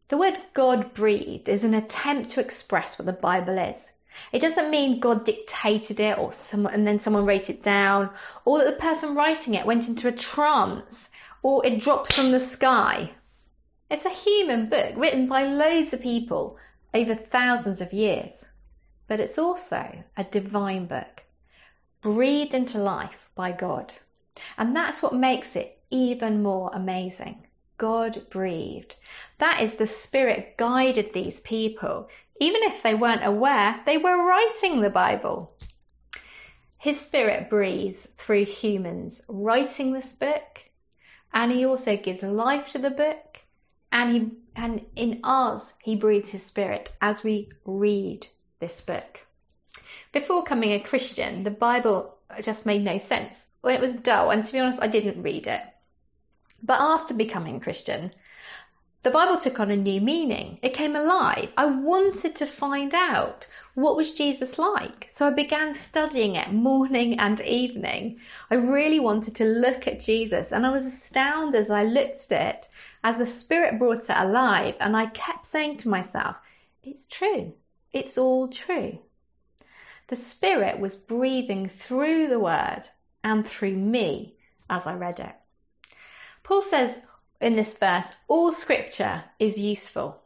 The 0.08 0.18
word 0.18 0.40
God 0.54 0.94
breathed 0.94 1.48
is 1.48 1.64
an 1.64 1.74
attempt 1.74 2.32
to 2.32 2.42
express 2.42 2.98
what 2.98 3.06
the 3.06 3.14
Bible 3.14 3.58
is. 3.58 3.92
It 4.34 4.42
doesn't 4.42 4.70
mean 4.70 5.00
God 5.00 5.24
dictated 5.24 6.00
it 6.00 6.18
or 6.18 6.34
someone, 6.34 6.74
and 6.74 6.86
then 6.86 7.00
someone 7.00 7.26
wrote 7.26 7.50
it 7.50 7.64
down, 7.64 8.10
or 8.44 8.58
that 8.58 8.66
the 8.66 8.82
person 8.82 9.16
writing 9.16 9.54
it 9.54 9.66
went 9.66 9.88
into 9.88 10.08
a 10.08 10.12
trance, 10.12 11.10
or 11.44 11.66
it 11.66 11.80
dropped 11.80 12.14
from 12.14 12.32
the 12.32 12.40
sky. 12.40 13.12
It's 13.92 14.06
a 14.06 14.10
human 14.10 14.70
book 14.70 14.94
written 14.96 15.28
by 15.28 15.44
loads 15.44 15.92
of 15.92 16.02
people 16.02 16.58
over 16.94 17.14
thousands 17.14 17.82
of 17.82 17.92
years. 17.92 18.46
But 19.08 19.20
it's 19.20 19.38
also 19.38 20.06
a 20.16 20.24
divine 20.24 20.86
book, 20.86 21.24
breathed 22.00 22.54
into 22.54 22.78
life 22.78 23.30
by 23.36 23.52
God. 23.52 23.94
And 24.58 24.74
that's 24.74 25.04
what 25.04 25.14
makes 25.14 25.58
it 25.58 25.78
even 25.90 26.42
more 26.42 26.72
amazing. 26.74 27.46
God 27.78 28.30
breathed. 28.30 28.96
That 29.40 29.62
is, 29.62 29.76
the 29.76 29.88
Spirit 29.88 30.56
guided 30.56 31.12
these 31.12 31.42
people. 31.42 32.08
Even 32.40 32.64
if 32.64 32.82
they 32.82 32.96
weren't 32.96 33.26
aware, 33.26 33.82
they 33.86 33.98
were 33.98 34.26
writing 34.26 34.80
the 34.80 34.90
Bible. 34.90 35.52
His 36.78 36.98
Spirit 36.98 37.50
breathes 37.50 38.08
through 38.16 38.46
humans 38.46 39.22
writing 39.28 39.92
this 39.92 40.14
book, 40.14 40.64
and 41.34 41.52
He 41.52 41.66
also 41.66 41.98
gives 41.98 42.24
life 42.24 42.72
to 42.72 42.78
the 42.78 42.90
book, 42.90 43.41
and 43.92 44.12
He 44.12 44.32
and 44.56 44.86
in 44.96 45.20
us 45.24 45.74
He 45.84 45.96
breathes 45.96 46.30
His 46.30 46.46
Spirit 46.46 46.94
as 47.02 47.24
we 47.24 47.50
read 47.66 48.28
this 48.60 48.82
book. 48.82 49.22
Before 50.12 50.44
becoming 50.44 50.72
a 50.74 50.80
Christian, 50.80 51.44
the 51.44 51.52
Bible 51.52 52.16
just 52.42 52.66
made 52.66 52.84
no 52.84 52.98
sense. 52.98 53.54
When 53.62 53.76
it 53.76 53.82
was 53.82 53.96
dull, 53.96 54.32
and 54.32 54.44
to 54.44 54.54
be 54.54 54.60
honest, 54.60 54.82
I 54.82 54.88
didn't 54.88 55.22
read 55.22 55.48
it. 55.48 55.62
But 56.64 56.80
after 56.80 57.14
becoming 57.14 57.60
Christian, 57.60 58.12
the 59.04 59.10
Bible 59.12 59.38
took 59.38 59.60
on 59.60 59.72
a 59.72 59.76
new 59.76 60.00
meaning. 60.00 60.60
It 60.62 60.76
came 60.76 60.96
alive. 60.96 61.52
I 61.58 61.66
wanted 61.66 62.36
to 62.36 62.46
find 62.46 62.94
out 62.94 63.48
what 63.74 63.96
was 63.96 64.14
Jesus 64.14 64.60
like. 64.60 65.08
So 65.12 65.28
I 65.28 65.32
began 65.32 65.74
studying 65.74 66.36
it 66.36 66.54
morning 66.54 67.18
and 67.18 67.42
evening. 67.42 68.20
I 68.52 68.56
really 68.56 69.00
wanted 69.00 69.36
to 69.38 69.46
look 69.46 69.88
at 69.88 70.02
Jesus 70.02 70.52
and 70.52 70.68
I 70.68 70.70
was 70.70 70.86
astounded 70.86 71.60
as 71.60 71.72
I 71.72 71.84
looked 71.84 72.32
at 72.32 72.56
it 72.56 72.70
as 73.04 73.18
the 73.18 73.26
Spirit 73.26 73.80
brought 73.80 74.10
it 74.10 74.16
alive 74.16 74.78
and 74.80 74.96
I 74.96 75.08
kept 75.08 75.48
saying 75.48 75.78
to 75.78 75.90
myself, 75.90 76.38
it's 76.84 77.08
true. 77.08 77.54
It's 77.94 78.20
all 78.20 78.48
true. 78.50 79.00
The 80.08 80.16
Spirit 80.16 80.80
was 80.80 80.96
breathing 80.96 81.68
through 81.68 82.28
the 82.28 82.40
Word 82.40 82.84
and 83.24 83.48
through 83.48 83.78
me 83.78 84.36
as 84.70 84.86
I 84.86 84.94
read 84.94 85.20
it. 85.20 85.36
Paul 86.44 86.62
says 86.62 87.00
in 87.42 87.56
this 87.56 87.74
verse, 87.74 88.14
all 88.28 88.52
scripture 88.52 89.24
is 89.40 89.60
useful. 89.60 90.22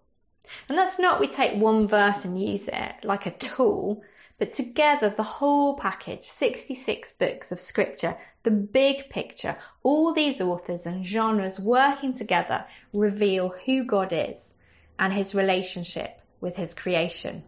And 0.69 0.77
that's 0.77 0.99
not 0.99 1.19
we 1.19 1.27
take 1.27 1.59
one 1.59 1.87
verse 1.87 2.25
and 2.25 2.39
use 2.39 2.67
it 2.67 2.93
like 3.03 3.25
a 3.25 3.31
tool, 3.31 4.03
but 4.37 4.53
together 4.53 5.09
the 5.09 5.23
whole 5.23 5.75
package, 5.75 6.23
66 6.23 7.13
books 7.13 7.51
of 7.51 7.59
scripture, 7.59 8.17
the 8.43 8.51
big 8.51 9.09
picture, 9.09 9.57
all 9.81 10.13
these 10.13 10.41
authors 10.41 10.85
and 10.85 11.05
genres 11.05 11.59
working 11.59 12.13
together 12.13 12.65
reveal 12.93 13.55
who 13.65 13.83
God 13.85 14.09
is 14.11 14.55
and 14.99 15.13
his 15.13 15.33
relationship 15.33 16.21
with 16.41 16.57
his 16.57 16.73
creation. 16.73 17.43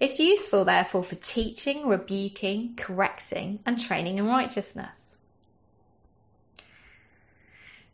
It's 0.00 0.18
useful, 0.18 0.64
therefore, 0.64 1.04
for 1.04 1.16
teaching, 1.16 1.86
rebuking, 1.86 2.74
correcting, 2.76 3.60
and 3.66 3.78
training 3.78 4.18
in 4.18 4.26
righteousness. 4.26 5.18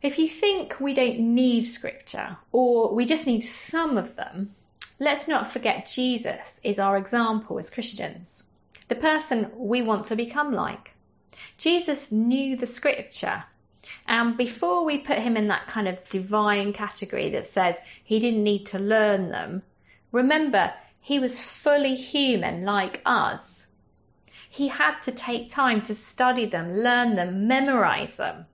If 0.01 0.19
you 0.19 0.27
think 0.27 0.79
we 0.79 0.93
don't 0.93 1.19
need 1.19 1.63
scripture 1.63 2.37
or 2.51 2.93
we 2.93 3.05
just 3.05 3.25
need 3.25 3.41
some 3.41 3.97
of 3.97 4.15
them, 4.15 4.53
let's 4.99 5.27
not 5.27 5.51
forget 5.51 5.89
Jesus 5.91 6.59
is 6.63 6.79
our 6.79 6.97
example 6.97 7.57
as 7.57 7.69
Christians, 7.69 8.43
the 8.87 8.95
person 8.95 9.51
we 9.55 9.81
want 9.81 10.05
to 10.07 10.15
become 10.15 10.53
like. 10.53 10.93
Jesus 11.57 12.11
knew 12.11 12.55
the 12.55 12.65
scripture. 12.65 13.45
And 14.07 14.37
before 14.37 14.83
we 14.83 14.99
put 14.99 15.19
him 15.19 15.37
in 15.37 15.47
that 15.47 15.67
kind 15.67 15.87
of 15.87 16.07
divine 16.09 16.73
category 16.73 17.29
that 17.29 17.47
says 17.47 17.79
he 18.03 18.19
didn't 18.19 18.43
need 18.43 18.65
to 18.67 18.79
learn 18.79 19.29
them, 19.29 19.63
remember 20.11 20.73
he 20.99 21.19
was 21.19 21.43
fully 21.43 21.95
human 21.95 22.65
like 22.65 23.01
us. 23.05 23.67
He 24.49 24.69
had 24.69 24.99
to 25.01 25.11
take 25.11 25.49
time 25.49 25.81
to 25.83 25.93
study 25.93 26.45
them, 26.45 26.77
learn 26.77 27.15
them, 27.15 27.47
memorize 27.47 28.17
them. 28.17 28.45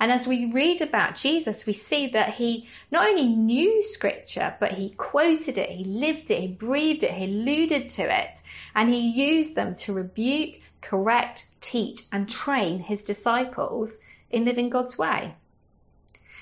And 0.00 0.12
as 0.12 0.26
we 0.26 0.52
read 0.52 0.80
about 0.80 1.16
Jesus, 1.16 1.66
we 1.66 1.72
see 1.72 2.06
that 2.08 2.34
he 2.34 2.68
not 2.90 3.08
only 3.08 3.26
knew 3.26 3.82
scripture, 3.82 4.56
but 4.60 4.72
he 4.72 4.90
quoted 4.90 5.58
it, 5.58 5.70
he 5.70 5.84
lived 5.84 6.30
it, 6.30 6.40
he 6.40 6.48
breathed 6.48 7.02
it, 7.02 7.12
he 7.12 7.24
alluded 7.24 7.88
to 7.90 8.02
it, 8.02 8.42
and 8.74 8.92
he 8.92 9.10
used 9.10 9.54
them 9.54 9.74
to 9.76 9.92
rebuke, 9.92 10.60
correct, 10.80 11.46
teach, 11.60 12.02
and 12.12 12.28
train 12.28 12.80
his 12.80 13.02
disciples 13.02 13.96
in 14.30 14.44
living 14.44 14.70
God's 14.70 14.98
way. 14.98 15.34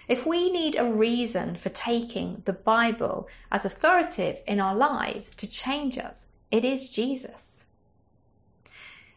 If 0.06 0.26
we 0.26 0.50
need 0.50 0.76
a 0.76 0.84
reason 0.84 1.56
for 1.56 1.70
taking 1.70 2.42
the 2.44 2.52
Bible 2.52 3.28
as 3.50 3.64
authoritative 3.64 4.42
in 4.46 4.60
our 4.60 4.74
lives 4.74 5.34
to 5.36 5.46
change 5.46 5.96
us, 5.96 6.26
it 6.50 6.64
is 6.64 6.90
Jesus. 6.90 7.64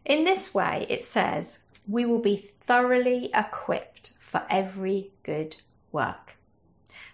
In 0.06 0.24
this 0.24 0.54
way, 0.54 0.86
it 0.90 1.04
says, 1.04 1.60
we 1.88 2.06
will 2.06 2.20
be 2.20 2.38
thoroughly 2.38 3.30
equipped 3.34 4.12
for 4.20 4.46
every 4.50 5.12
good 5.24 5.56
work. 5.92 6.36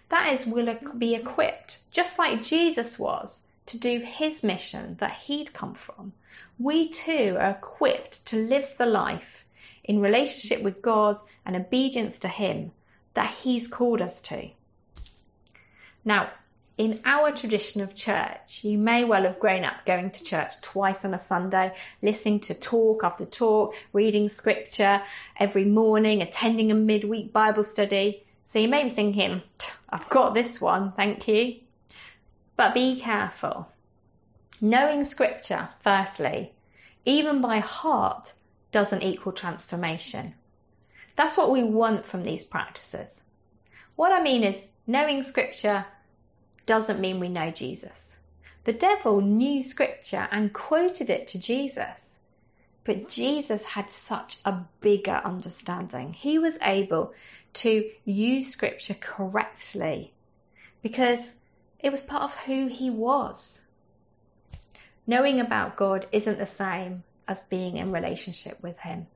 That 0.08 0.32
is, 0.32 0.46
we'll 0.46 0.76
be 0.98 1.14
equipped, 1.14 1.78
just 1.90 2.18
like 2.18 2.42
Jesus 2.42 2.98
was, 2.98 3.42
to 3.66 3.78
do 3.78 4.00
his 4.00 4.42
mission 4.42 4.96
that 4.98 5.14
he'd 5.14 5.52
come 5.52 5.74
from. 5.74 6.12
We 6.58 6.90
too 6.90 7.36
are 7.38 7.50
equipped 7.50 8.26
to 8.26 8.36
live 8.36 8.74
the 8.76 8.86
life 8.86 9.44
in 9.84 10.00
relationship 10.00 10.62
with 10.62 10.82
God 10.82 11.16
and 11.46 11.56
obedience 11.56 12.18
to 12.20 12.28
him 12.28 12.72
that 13.14 13.34
he's 13.42 13.68
called 13.68 14.02
us 14.02 14.20
to. 14.22 14.50
Now, 16.04 16.30
in 16.76 17.00
our 17.04 17.30
tradition 17.30 17.80
of 17.80 17.94
church, 17.94 18.64
you 18.64 18.78
may 18.78 19.04
well 19.04 19.22
have 19.22 19.38
grown 19.38 19.64
up 19.64 19.86
going 19.86 20.10
to 20.10 20.24
church 20.24 20.60
twice 20.60 21.04
on 21.04 21.14
a 21.14 21.18
Sunday, 21.18 21.72
listening 22.02 22.40
to 22.40 22.54
talk 22.54 23.04
after 23.04 23.24
talk, 23.24 23.76
reading 23.92 24.28
scripture 24.28 25.00
every 25.38 25.64
morning, 25.64 26.20
attending 26.20 26.72
a 26.72 26.74
midweek 26.74 27.32
Bible 27.32 27.62
study. 27.62 28.24
So 28.42 28.58
you 28.58 28.68
may 28.68 28.82
be 28.82 28.90
thinking, 28.90 29.42
I've 29.88 30.08
got 30.08 30.34
this 30.34 30.60
one, 30.60 30.92
thank 30.92 31.28
you. 31.28 31.60
But 32.56 32.74
be 32.74 32.96
careful. 32.96 33.68
Knowing 34.60 35.04
scripture, 35.04 35.68
firstly, 35.80 36.52
even 37.04 37.40
by 37.40 37.58
heart, 37.58 38.32
doesn't 38.72 39.02
equal 39.04 39.32
transformation. 39.32 40.34
That's 41.14 41.36
what 41.36 41.52
we 41.52 41.62
want 41.62 42.04
from 42.04 42.24
these 42.24 42.44
practices. 42.44 43.22
What 43.94 44.10
I 44.10 44.20
mean 44.20 44.42
is, 44.42 44.64
knowing 44.86 45.22
scripture 45.22 45.86
doesn't 46.66 47.00
mean 47.00 47.20
we 47.20 47.28
know 47.28 47.50
Jesus. 47.50 48.18
The 48.64 48.72
devil 48.72 49.20
knew 49.20 49.62
scripture 49.62 50.28
and 50.30 50.52
quoted 50.52 51.10
it 51.10 51.26
to 51.28 51.38
Jesus. 51.38 52.20
But 52.84 53.08
Jesus 53.08 53.64
had 53.64 53.90
such 53.90 54.38
a 54.44 54.64
bigger 54.80 55.20
understanding. 55.24 56.12
He 56.12 56.38
was 56.38 56.58
able 56.62 57.14
to 57.54 57.90
use 58.04 58.48
scripture 58.48 58.94
correctly 58.94 60.12
because 60.82 61.34
it 61.78 61.90
was 61.90 62.02
part 62.02 62.22
of 62.24 62.34
who 62.44 62.66
he 62.66 62.90
was. 62.90 63.62
Knowing 65.06 65.40
about 65.40 65.76
God 65.76 66.06
isn't 66.12 66.38
the 66.38 66.46
same 66.46 67.04
as 67.28 67.40
being 67.42 67.76
in 67.76 67.92
relationship 67.92 68.62
with 68.62 68.78
him. 68.78 69.06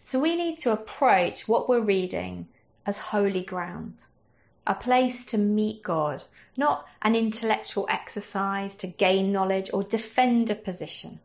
So 0.00 0.18
we 0.18 0.36
need 0.36 0.58
to 0.58 0.72
approach 0.72 1.46
what 1.46 1.68
we're 1.68 1.80
reading 1.80 2.48
as 2.86 2.98
holy 2.98 3.42
ground, 3.42 3.94
a 4.68 4.74
place 4.74 5.24
to 5.24 5.38
meet 5.38 5.82
God, 5.82 6.24
not 6.56 6.86
an 7.02 7.16
intellectual 7.16 7.86
exercise 7.88 8.74
to 8.76 8.86
gain 8.86 9.32
knowledge 9.32 9.70
or 9.72 9.82
defend 9.82 10.50
a 10.50 10.54
position. 10.54 11.20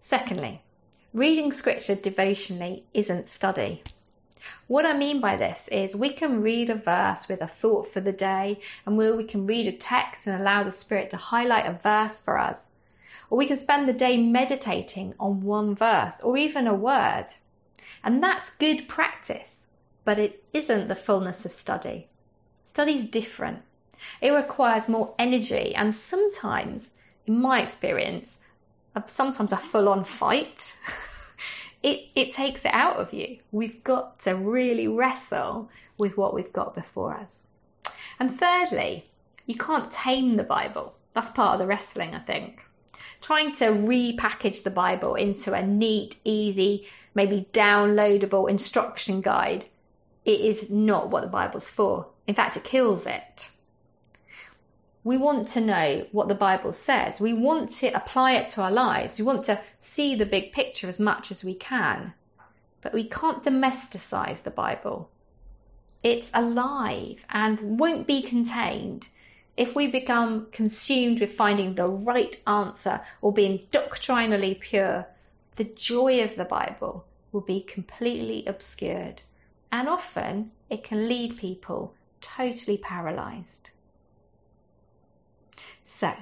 Secondly, 0.00 0.62
reading 1.12 1.52
scripture 1.52 1.94
devotionally 1.94 2.84
isn't 2.94 3.28
study. 3.28 3.82
What 4.66 4.86
I 4.86 4.96
mean 4.96 5.20
by 5.20 5.36
this 5.36 5.68
is 5.68 5.94
we 5.94 6.10
can 6.12 6.42
read 6.42 6.70
a 6.70 6.74
verse 6.74 7.28
with 7.28 7.42
a 7.42 7.46
thought 7.46 7.92
for 7.92 8.00
the 8.00 8.10
day, 8.10 8.58
and 8.86 8.96
where 8.96 9.14
we 9.14 9.24
can 9.24 9.46
read 9.46 9.66
a 9.66 9.72
text 9.72 10.26
and 10.26 10.40
allow 10.40 10.62
the 10.62 10.72
Spirit 10.72 11.10
to 11.10 11.16
highlight 11.16 11.66
a 11.66 11.78
verse 11.78 12.18
for 12.18 12.38
us. 12.38 12.68
Or 13.30 13.38
we 13.38 13.46
can 13.46 13.56
spend 13.56 13.88
the 13.88 13.92
day 13.92 14.16
meditating 14.20 15.14
on 15.20 15.42
one 15.42 15.76
verse 15.76 16.20
or 16.20 16.36
even 16.36 16.66
a 16.66 16.74
word. 16.74 17.26
And 18.02 18.22
that's 18.22 18.50
good 18.50 18.88
practice, 18.88 19.61
but 20.04 20.18
it 20.18 20.42
isn't 20.52 20.88
the 20.88 20.96
fullness 20.96 21.44
of 21.44 21.52
study. 21.52 22.08
Study's 22.62 23.04
different. 23.04 23.62
It 24.20 24.30
requires 24.30 24.88
more 24.88 25.14
energy 25.18 25.74
and 25.74 25.94
sometimes, 25.94 26.92
in 27.26 27.40
my 27.40 27.62
experience, 27.62 28.42
sometimes 29.06 29.52
a 29.52 29.56
full 29.56 29.88
on 29.88 30.04
fight. 30.04 30.76
it, 31.82 32.08
it 32.14 32.32
takes 32.32 32.64
it 32.64 32.74
out 32.74 32.96
of 32.96 33.12
you. 33.12 33.38
We've 33.50 33.82
got 33.84 34.18
to 34.20 34.34
really 34.34 34.88
wrestle 34.88 35.70
with 35.98 36.16
what 36.16 36.34
we've 36.34 36.52
got 36.52 36.74
before 36.74 37.14
us. 37.14 37.46
And 38.18 38.38
thirdly, 38.38 39.06
you 39.46 39.54
can't 39.54 39.90
tame 39.90 40.36
the 40.36 40.44
Bible. 40.44 40.94
That's 41.14 41.30
part 41.30 41.54
of 41.54 41.58
the 41.60 41.66
wrestling, 41.66 42.14
I 42.14 42.20
think. 42.20 42.60
Trying 43.20 43.54
to 43.56 43.66
repackage 43.66 44.62
the 44.62 44.70
Bible 44.70 45.14
into 45.14 45.52
a 45.52 45.64
neat, 45.64 46.16
easy, 46.24 46.86
maybe 47.14 47.48
downloadable 47.52 48.48
instruction 48.48 49.20
guide, 49.20 49.66
it 50.24 50.40
is 50.40 50.70
not 50.70 51.10
what 51.10 51.22
the 51.22 51.28
Bible's 51.28 51.70
for. 51.70 52.06
In 52.26 52.34
fact, 52.34 52.56
it 52.56 52.64
kills 52.64 53.06
it. 53.06 53.50
We 55.04 55.16
want 55.16 55.48
to 55.48 55.60
know 55.60 56.06
what 56.12 56.28
the 56.28 56.34
Bible 56.34 56.72
says. 56.72 57.20
We 57.20 57.32
want 57.32 57.72
to 57.72 57.88
apply 57.88 58.32
it 58.32 58.50
to 58.50 58.62
our 58.62 58.70
lives. 58.70 59.18
We 59.18 59.24
want 59.24 59.44
to 59.46 59.60
see 59.78 60.14
the 60.14 60.26
big 60.26 60.52
picture 60.52 60.86
as 60.86 61.00
much 61.00 61.32
as 61.32 61.42
we 61.42 61.54
can. 61.54 62.14
But 62.82 62.92
we 62.92 63.08
can't 63.08 63.42
domesticize 63.42 64.42
the 64.42 64.52
Bible. 64.52 65.10
It's 66.04 66.30
alive 66.34 67.26
and 67.30 67.80
won't 67.80 68.06
be 68.06 68.22
contained 68.22 69.08
if 69.56 69.74
we 69.74 69.86
become 69.88 70.46
consumed 70.52 71.20
with 71.20 71.32
finding 71.32 71.74
the 71.74 71.88
right 71.88 72.40
answer 72.46 73.00
or 73.20 73.32
being 73.32 73.66
doctrinally 73.72 74.54
pure. 74.54 75.08
The 75.56 75.64
joy 75.64 76.22
of 76.22 76.36
the 76.36 76.44
Bible 76.44 77.04
will 77.32 77.40
be 77.40 77.60
completely 77.60 78.44
obscured. 78.46 79.22
And 79.72 79.88
often 79.88 80.52
it 80.68 80.84
can 80.84 81.08
lead 81.08 81.38
people 81.38 81.94
totally 82.20 82.76
paralyzed. 82.76 83.70
So, 85.82 86.12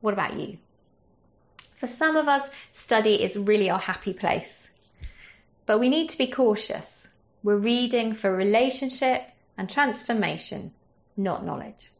what 0.00 0.14
about 0.14 0.38
you? 0.38 0.58
For 1.74 1.88
some 1.88 2.16
of 2.16 2.28
us, 2.28 2.48
study 2.72 3.22
is 3.22 3.36
really 3.36 3.68
our 3.68 3.78
happy 3.78 4.14
place. 4.14 4.70
But 5.66 5.80
we 5.80 5.88
need 5.88 6.08
to 6.10 6.18
be 6.18 6.28
cautious. 6.28 7.08
We're 7.42 7.56
reading 7.56 8.14
for 8.14 8.34
relationship 8.34 9.22
and 9.58 9.68
transformation, 9.68 10.72
not 11.16 11.44
knowledge. 11.44 11.90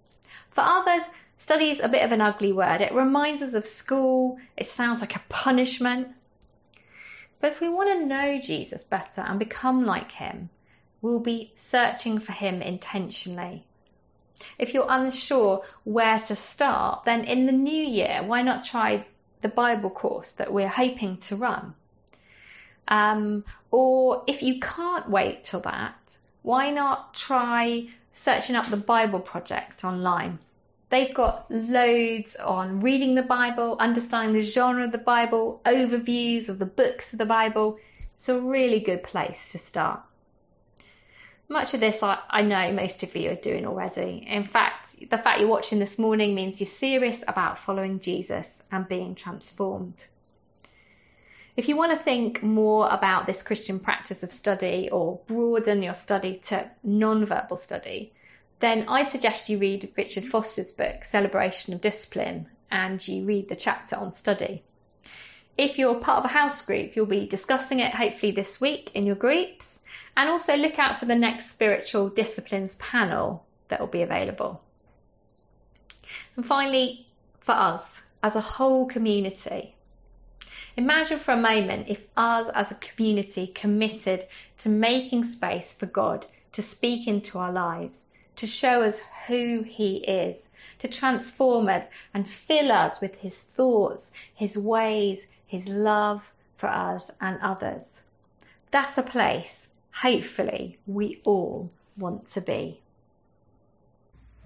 For 0.51 0.63
others, 0.65 1.03
study 1.37 1.71
is 1.71 1.81
a 1.81 1.89
bit 1.89 2.05
of 2.05 2.13
an 2.13 2.21
ugly 2.21 2.53
word. 2.53 2.81
It 2.81 2.95
reminds 2.95 3.43
us 3.43 3.55
of 3.55 3.67
school, 3.67 4.39
it 4.57 4.67
sounds 4.67 5.01
like 5.01 5.17
a 5.17 5.23
punishment. 5.29 6.09
But 7.41 7.53
if 7.53 7.61
we 7.61 7.69
want 7.69 7.91
to 7.91 8.07
know 8.07 8.41
Jesus 8.41 8.83
better 8.83 9.21
and 9.21 9.39
become 9.39 9.85
like 9.85 10.13
him, 10.13 10.49
we'll 11.01 11.21
be 11.21 11.53
searching 11.55 12.19
for 12.19 12.33
him 12.33 12.61
intentionally 12.61 13.65
if 14.59 14.75
you're 14.75 14.87
unsure 14.89 15.63
where 15.85 16.19
to 16.21 16.37
start, 16.37 17.05
then 17.05 17.25
in 17.25 17.47
the 17.47 17.53
new 17.53 17.73
year, 17.73 18.23
why 18.25 18.43
not 18.43 18.65
try 18.65 19.07
the 19.41 19.49
Bible 19.49 19.91
course 19.91 20.33
that 20.33 20.53
we're 20.53 20.69
hoping 20.69 21.17
to 21.19 21.37
run? 21.37 21.75
Um, 22.89 23.45
or 23.71 24.25
if 24.27 24.43
you 24.43 24.61
can't 24.61 25.11
wait 25.11 25.45
till 25.45 25.61
that, 25.61 26.19
why 26.43 26.71
not 26.71 27.15
try 27.15 27.89
searching 28.13 28.57
up 28.57 28.67
the 28.67 28.77
Bible 28.77 29.21
Project 29.21 29.85
online? 29.85 30.39
They've 30.89 31.13
got 31.13 31.51
loads 31.51 32.37
on 32.37 32.81
reading 32.81 33.17
the 33.17 33.23
Bible, 33.23 33.77
understanding 33.81 34.35
the 34.35 34.43
genre 34.43 34.85
of 34.85 34.93
the 34.93 34.99
Bible, 34.99 35.61
overviews 35.65 36.49
of 36.49 36.61
the 36.61 36.67
books 36.67 37.13
of 37.13 37.19
the 37.19 37.27
Bible. 37.27 37.79
It's 38.15 38.29
a 38.29 38.41
really 38.41 38.79
good 38.79 39.03
place 39.03 39.51
to 39.53 39.59
start. 39.59 40.01
Much 41.49 41.75
of 41.75 41.81
this 41.81 42.03
I, 42.03 42.19
I 42.29 42.43
know 42.43 42.73
most 42.73 43.03
of 43.03 43.15
you 43.15 43.31
are 43.31 43.37
doing 43.37 43.67
already. 43.67 44.27
In 44.29 44.43
fact, 44.43 45.09
the 45.11 45.19
fact 45.19 45.39
you're 45.39 45.49
watching 45.49 45.79
this 45.79 45.99
morning 45.99 46.35
means 46.35 46.61
you're 46.61 46.67
serious 46.67 47.23
about 47.29 47.59
following 47.59 48.01
Jesus 48.01 48.63
and 48.73 48.89
being 48.89 49.15
transformed. 49.15 50.07
If 51.57 51.69
you 51.69 51.77
want 51.77 51.93
to 51.93 51.99
think 51.99 52.43
more 52.43 52.89
about 52.91 53.27
this 53.27 53.43
Christian 53.43 53.79
practice 53.79 54.23
of 54.23 54.33
study 54.33 54.91
or 54.91 55.21
broaden 55.27 55.83
your 55.83 55.95
study 55.95 56.37
to 56.45 56.71
non-verbal 56.83 57.57
study, 57.57 58.13
then 58.59 58.85
I 58.89 59.05
suggest 59.05 59.49
you 59.49 59.59
read 59.59 59.93
Richard 59.97 60.25
Foster's 60.25 60.73
book, 60.73 61.05
Celebration 61.05 61.73
of 61.73 61.81
Discipline, 61.81 62.49
and 62.71 63.07
you 63.07 63.25
read 63.25 63.49
the 63.49 63.57
chapter 63.57 63.97
on 63.97 64.13
study. 64.13 64.65
If 65.57 65.79
you're 65.79 65.95
part 65.95 66.19
of 66.19 66.25
a 66.27 66.35
house 66.35 66.61
group, 66.61 66.97
you'll 66.97 67.07
be 67.07 67.27
discussing 67.27 67.81
it 67.81 67.95
hopefully 67.95 68.33
this 68.33 68.61
week 68.61 68.91
in 68.95 69.07
your 69.07 69.17
groups. 69.17 69.81
And 70.17 70.29
also 70.29 70.57
look 70.57 70.79
out 70.79 70.99
for 70.99 71.07
the 71.07 71.15
next 71.15 71.51
spiritual 71.51 72.09
disciplines 72.09 72.77
panel 72.77 73.45
that 73.69 73.81
will 73.81 73.87
be 73.87 74.03
available. 74.03 74.63
And 76.37 76.45
finally, 76.45 77.07
for 77.41 77.53
us 77.53 78.03
as 78.23 78.37
a 78.37 78.41
whole 78.41 78.87
community, 78.87 79.77
imagine 80.77 81.19
for 81.19 81.33
a 81.33 81.37
moment 81.37 81.89
if 81.89 82.07
us 82.17 82.49
as 82.55 82.71
a 82.71 82.77
community 82.77 83.47
committed 83.47 84.27
to 84.59 84.69
making 84.69 85.25
space 85.25 85.73
for 85.73 85.87
God 85.87 86.27
to 86.53 86.63
speak 86.63 87.07
into 87.07 87.39
our 87.39 87.53
lives, 87.53 88.07
to 88.37 88.47
show 88.47 88.83
us 88.83 89.01
who 89.27 89.63
He 89.63 89.99
is, 89.99 90.49
to 90.79 90.89
transform 90.89 91.69
us 91.69 91.89
and 92.15 92.29
fill 92.29 92.73
us 92.73 93.01
with 93.01 93.17
His 93.17 93.41
thoughts, 93.43 94.13
His 94.35 94.57
ways, 94.57 95.27
His 95.47 95.69
love 95.69 96.33
for 96.57 96.69
us 96.69 97.11
and 97.21 97.39
others. 97.43 98.03
That's 98.71 98.99
a 98.99 99.03
place 99.03 99.69
hopefully 100.03 100.79
we 100.87 101.21
all 101.25 101.71
want 101.97 102.29
to 102.31 102.41
be. 102.41 102.81